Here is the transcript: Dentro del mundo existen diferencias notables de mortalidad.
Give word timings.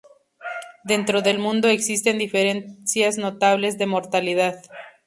Dentro 0.83 1.21
del 1.21 1.37
mundo 1.37 1.67
existen 1.67 2.17
diferencias 2.17 3.19
notables 3.19 3.77
de 3.77 3.85
mortalidad. 3.85 4.59